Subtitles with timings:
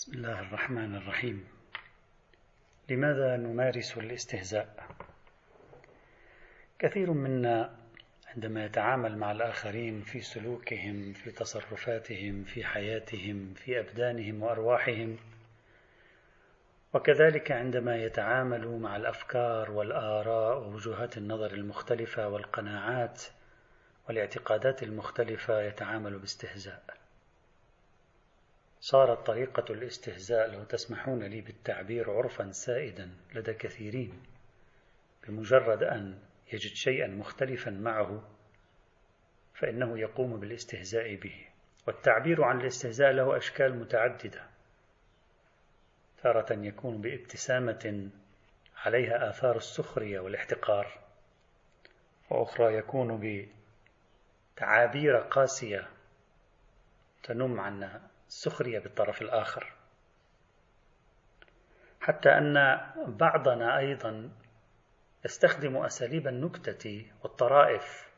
[0.00, 1.44] بسم الله الرحمن الرحيم.
[2.88, 4.86] لماذا نمارس الاستهزاء؟
[6.78, 7.76] كثير منا
[8.34, 15.18] عندما يتعامل مع الآخرين في سلوكهم في تصرفاتهم في حياتهم في أبدانهم وأرواحهم
[16.94, 23.22] وكذلك عندما يتعامل مع الأفكار والآراء ووجهات النظر المختلفة والقناعات
[24.08, 26.99] والاعتقادات المختلفة يتعامل باستهزاء.
[28.80, 34.22] صارت طريقة الاستهزاء لو تسمحون لي بالتعبير عرفا سائدا لدى كثيرين
[35.28, 36.18] بمجرد أن
[36.52, 38.22] يجد شيئا مختلفا معه
[39.54, 41.46] فإنه يقوم بالاستهزاء به.
[41.86, 44.46] والتعبير عن الاستهزاء له أشكال متعددة.
[46.22, 48.10] تارة يكون بابتسامة
[48.76, 50.98] عليها آثار السخرية والاحتقار
[52.30, 53.46] وأخرى يكون
[54.56, 55.88] بتعابير قاسية
[57.22, 59.72] تنم عن السخرية بالطرف الآخر.
[62.00, 64.30] حتى أن بعضنا أيضا
[65.24, 68.10] يستخدم أساليب النكتة والطرائف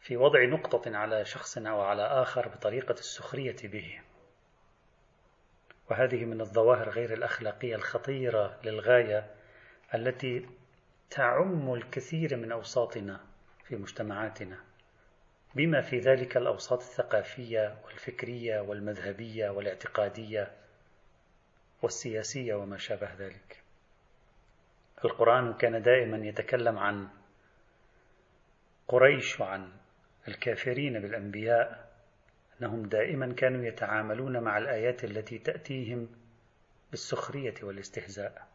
[0.00, 4.00] في وضع نقطة على شخص أو على آخر بطريقة السخرية به.
[5.90, 9.34] وهذه من الظواهر غير الأخلاقية الخطيرة للغاية
[9.94, 10.48] التي
[11.10, 13.20] تعم الكثير من أوساطنا
[13.64, 14.73] في مجتمعاتنا.
[15.54, 20.52] بما في ذلك الأوساط الثقافية والفكرية والمذهبية والاعتقادية
[21.82, 23.62] والسياسية وما شابه ذلك.
[25.04, 27.08] القرآن كان دائما يتكلم عن
[28.88, 29.72] قريش وعن
[30.28, 31.94] الكافرين بالأنبياء
[32.60, 36.08] أنهم دائما كانوا يتعاملون مع الآيات التي تأتيهم
[36.90, 38.48] بالسخرية والاستهزاء.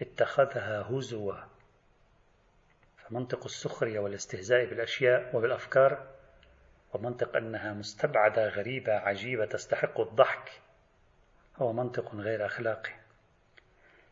[0.00, 1.53] اتخذها هزوا
[3.08, 6.06] فمنطق السخرية والاستهزاء بالأشياء وبالأفكار
[6.92, 10.60] ومنطق أنها مستبعدة غريبة عجيبة تستحق الضحك
[11.56, 12.92] هو منطق غير أخلاقي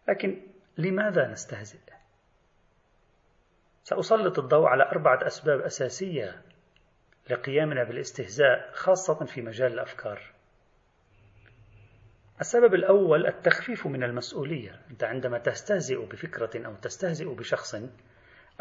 [0.09, 0.43] لكن
[0.79, 1.79] لماذا نستهزئ؟
[3.85, 6.43] سأسلط الضوء على أربعة أسباب أساسية
[7.31, 10.23] لقيامنا بالاستهزاء خاصة في مجال الأفكار.
[12.41, 17.75] السبب الأول التخفيف من المسؤولية، أنت عندما تستهزئ بفكرة أو تستهزئ بشخص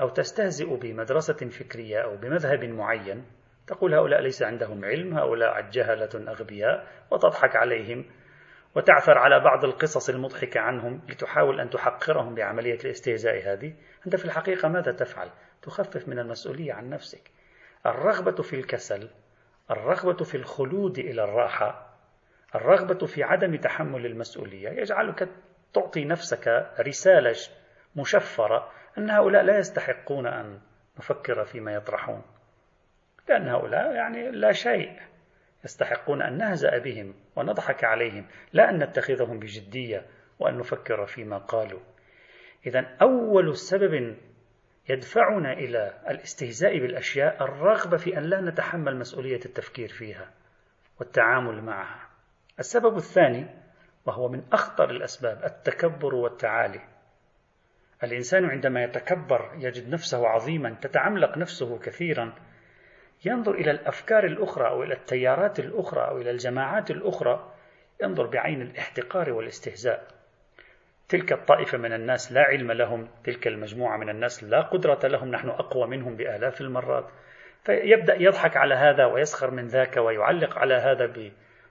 [0.02, 3.26] أو تستهزئ بمدرسة فكرية أو بمذهب معين
[3.68, 8.06] تقول هؤلاء ليس عندهم علم هؤلاء جهلة أغبياء وتضحك عليهم
[8.76, 13.74] وتعثر على بعض القصص المضحكة عنهم لتحاول أن تحقرهم بعملية الاستهزاء هذه
[14.06, 15.30] أنت في الحقيقة ماذا تفعل؟
[15.62, 17.32] تخفف من المسؤولية عن نفسك
[17.86, 19.10] الرغبة في الكسل
[19.72, 21.98] الرغبة في الخلود إلى الراحة
[22.56, 25.30] الرغبة في عدم تحمل المسؤولية يجعلك
[25.74, 27.36] تعطي نفسك رسالة
[27.96, 30.60] مشفرة أن هؤلاء لا يستحقون أن
[31.00, 32.22] نفكر فيما يطرحون.
[33.30, 35.00] لأن هؤلاء يعني لا شيء.
[35.66, 40.06] يستحقون أن نهزأ بهم ونضحك عليهم لا أن نتخذهم بجدية
[40.40, 41.80] وأن نفكر فيما قالوا.
[42.66, 44.18] إذا أول سبب
[44.90, 50.32] يدفعنا إلى الاستهزاء بالأشياء الرغبة في أن لا نتحمل مسؤولية التفكير فيها
[51.00, 52.10] والتعامل معها.
[52.60, 53.46] السبب الثاني
[54.06, 56.91] وهو من أخطر الأسباب التكبر والتعالي.
[58.04, 62.34] الإنسان عندما يتكبر يجد نفسه عظيما تتعملق نفسه كثيرا.
[63.26, 67.54] ينظر إلى الأفكار الأخرى أو إلى التيارات الأخرى أو إلى الجماعات الأخرى
[68.04, 70.08] ينظر بعين الاحتقار والاستهزاء.
[71.10, 75.50] تلك الطائفة من الناس لا علم لهم تلك المجموعة من الناس لا قدرة لهم نحن
[75.50, 77.10] أقوى منهم بآلاف المرات.
[77.64, 81.14] فيبدأ يضحك على هذا ويسخر من ذاك ويعلق على هذا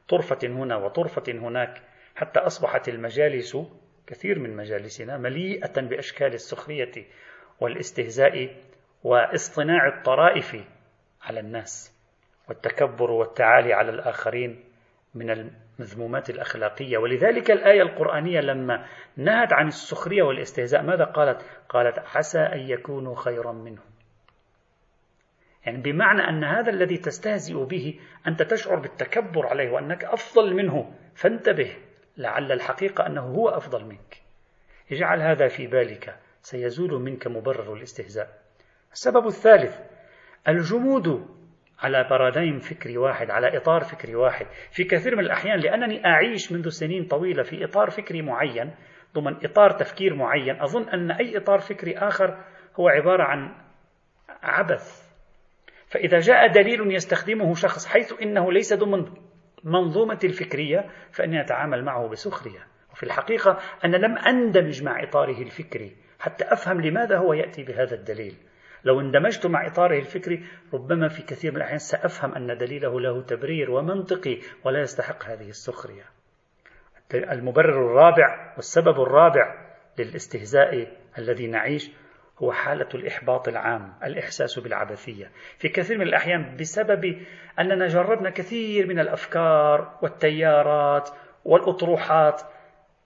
[0.06, 1.82] بطرفة هنا وطرفة هناك
[2.14, 3.56] حتى أصبحت المجالس
[4.10, 6.92] كثير من مجالسنا مليئة بأشكال السخرية
[7.60, 8.56] والاستهزاء
[9.04, 10.56] واصطناع الطرائف
[11.22, 11.96] على الناس
[12.48, 14.64] والتكبر والتعالي على الآخرين
[15.14, 16.98] من المذمومات الأخلاقية.
[16.98, 23.52] ولذلك الآية القرآنية لما نهت عن السخرية والاستهزاء ماذا قالت؟ قالت عسى أن يكونوا خيرا
[23.52, 23.90] منهم.
[25.66, 31.76] يعني بمعنى أن هذا الذي تستهزئ به أنت تشعر بالتكبر عليه وأنك أفضل منه فانتبه.
[32.16, 34.22] لعل الحقيقة أنه هو أفضل منك.
[34.92, 38.28] اجعل هذا في بالك سيزول منك مبرر الاستهزاء.
[38.92, 39.78] السبب الثالث
[40.48, 41.26] الجمود
[41.78, 44.46] على بارادايم فكري واحد على إطار فكري واحد.
[44.70, 48.74] في كثير من الأحيان لأنني أعيش منذ سنين طويلة في إطار فكري معين
[49.14, 50.62] ضمن إطار تفكير معين.
[50.62, 52.44] أظن أن أي إطار فكري آخر
[52.80, 53.54] هو عبارة عن
[54.42, 55.10] عبث.
[55.90, 59.04] فإذا جاء دليل يستخدمه شخص حيث إنه ليس ضمن
[59.64, 62.66] منظومة الفكرية فإني أتعامل معه بسخرية.
[62.92, 68.34] وفي الحقيقة أنا لم أندمج مع إطاره الفكري حتى أفهم لماذا هو يأتي بهذا الدليل.
[68.84, 73.70] لو اندمجت مع إطاره الفكري ربما في كثير من الأحيان سأفهم أن دليله له تبرير
[73.70, 76.04] ومنطقي ولا يستحق هذه السخرية.
[77.14, 81.90] المبرر الرابع والسبب الرابع للاستهزاء الذي نعيش
[82.42, 85.30] هو حالة الإحباط العام الإحساس بالعبثية.
[85.58, 87.18] في كثير من الأحيان بسبب
[87.58, 91.10] أننا جربنا كثير من الأفكار والتيارات
[91.44, 92.42] والأطروحات.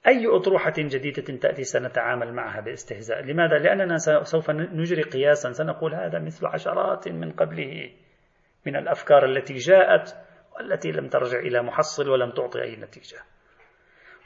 [0.06, 3.22] أي أطروحة جديدة تأتي سنتعامل معها باستهزاء.
[3.22, 5.52] لماذا؟ لأننا سوف نجري قياسا.
[5.52, 7.90] سنقول هذا مثل عشرات من قبله.
[8.66, 10.16] من الأفكار التي جاءت
[10.56, 13.18] والتي لم ترجع إلى محصل ولم تعطي أي نتيجة.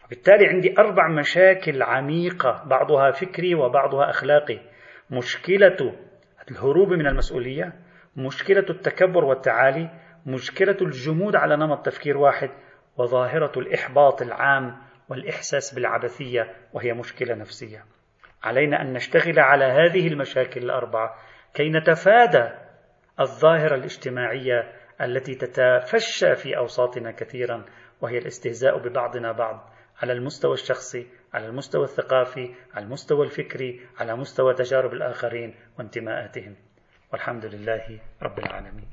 [0.06, 4.58] وبالتالي عندي أربع مشاكل عميقة بعضها فكري وبعضها أخلاقي.
[5.10, 5.94] مشكلة
[6.50, 7.72] الهروب من المسؤولية
[8.16, 9.90] مشكلة التكبر والتعالي
[10.26, 12.50] مشكلة الجمود على نمط تفكير واحد
[12.96, 14.76] وظاهرة الإحباط العام
[15.08, 17.84] والإحساس بالعبثية وهي مشكلة نفسية.
[18.42, 21.14] علينا أن نشتغل على هذه المشاكل الأربعة
[21.54, 22.48] كي نتفادى
[23.20, 27.64] الظاهرة الاجتماعية التي تتفشى في أوساطنا كثيرا
[28.00, 29.70] وهي الاستهزاء ببعضنا بعض
[30.02, 36.54] على المستوى الشخصي على المستوى الثقافي على المستوى الفكري على مستوى تجارب الآخرين وانتماءاتهم.
[37.12, 38.86] والحمد لله رب العالمين.